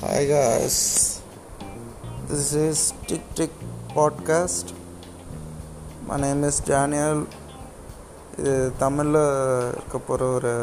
Hi 0.00 0.24
guys, 0.26 1.22
this 2.28 2.52
is 2.54 2.92
Tick 3.06 3.22
Tick 3.34 3.50
Podcast. 3.88 4.72
My 6.08 6.16
name 6.16 6.42
is 6.44 6.58
Daniel. 6.62 7.18
இது 8.38 8.54
தமிழில் 8.78 9.18
இருக்க 9.72 9.98
போகிற 9.98 10.26
ஒரு 10.28 10.54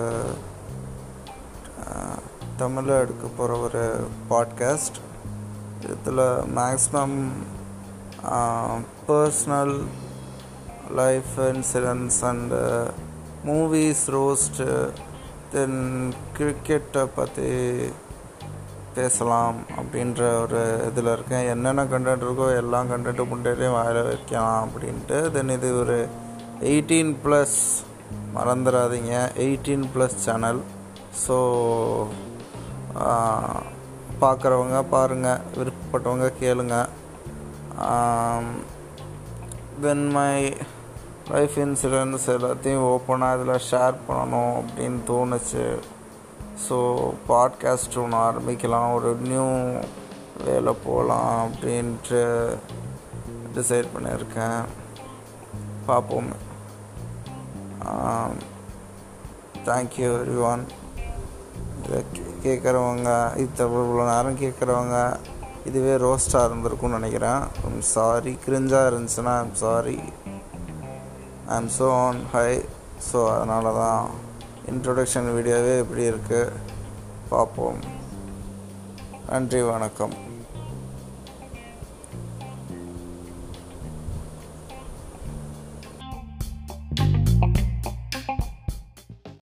தமிழில் 2.57 2.99
எடுக்க 2.99 3.27
போகிற 3.37 3.57
ஒரு 3.59 3.83
பாட்காஸ்ட் 4.29 4.99
இதில் 5.85 6.23
maximum 6.57 7.17
personal 9.07 9.75
life 10.95 11.33
incidents 11.37 12.21
and 12.21 12.61
movies 13.45 14.05
roast 14.09 14.69
then 15.51 15.81
கிரிக்கெட்டை 16.37 17.07
பற்றி 17.15 17.51
பேசலாம் 18.97 19.59
அப்படின்ற 19.79 20.21
ஒரு 20.43 20.61
இதில் 20.89 21.11
இருக்கேன். 21.13 21.47
என்னென்ன 21.53 21.85
கண்டென்ட் 21.93 22.25
இருக்கோ 22.25 22.47
எல்லா 22.61 22.79
கண்டென்ட்டும் 22.91 23.31
முன்னாடியே 23.33 23.69
வாயில் 23.75 24.07
வைக்கலாம் 24.09 24.63
அப்படின்ட்டு. 24.65 25.19
தென் 25.35 25.53
இது 25.57 25.69
ஒரு 25.83 25.97
எயிட்டீன் 26.71 27.13
ப்ளஸ் 27.25 27.59
மறந்துடாதீங்க 28.35 29.13
எயிட்டீன் 29.45 29.87
ப்ளஸ் 29.93 30.17
சேனல் 30.25 30.61
ஸோ 31.25 31.37
பார்க்குறவங்க 34.23 34.79
பாருங்கள் 34.95 35.43
விருப்பப்பட்டவங்க 35.57 36.27
கேளுங்க. 36.41 36.75
தென் 39.85 40.05
மை 40.17 40.33
லைஃப் 41.33 41.55
இன்சூரன்ஸ் 41.63 42.27
எல்லாத்தையும் 42.35 42.85
ஓப்பனாக 42.91 43.35
இதில் 43.37 43.65
ஷேர் 43.69 43.97
பண்ணணும் 44.07 44.53
அப்படின்னு 44.59 44.99
தோணுச்சு. 45.09 45.65
ஸோ 46.65 46.77
பாட்காஸ்ட் 47.29 47.97
ஒன்று 48.03 48.17
ஆரம்பிக்கலாம். 48.27 48.93
ஒரு 48.97 49.09
நியூ 49.29 49.47
வேலை 50.45 50.73
போகலாம் 50.85 51.33
அப்படின்ட்டு 51.47 52.21
டிசைட் 53.55 53.93
பண்ணியிருக்கேன். 53.95 54.61
பார்ப்போம். 55.89 56.31
தேங்க்யூ 59.67 60.07
எவ்ரி 60.11 60.37
ஒன் 60.51 60.63
இதை 61.83 61.99
கேட்குறவங்க 62.45 63.09
இது 63.43 63.65
இவ்வளோ 63.65 64.03
நேரம் 64.13 64.41
கேட்குறவங்க 64.43 64.97
இதுவே 65.69 65.93
ரோஸ்ட்டாக 66.03 66.47
இருந்திருக்கும்னு 66.47 66.97
நினைக்கிறேன். 66.99 67.41
ஐம் 67.67 67.81
சாரி 67.95 68.33
கிரிஞ்சாக 68.45 68.89
இருந்துச்சுன்னா 68.91 69.33
I'm 69.43 69.55
sorry 69.63 69.99
I 71.55 71.57
so 71.77 71.87
on 72.05 72.21
high 72.33 72.51
so 73.09 73.19
அதனால 73.35 73.73
தான் 73.83 74.03
இன்ட்ரொடக்ஷன் 74.69 75.29
வீடியோவே 75.35 75.71
எப்படி 75.83 76.03
இருக்குது 76.09 76.57
பார்ப்போம். 77.29 77.79
நன்றி 79.29 79.61
வணக்கம். 79.61 80.13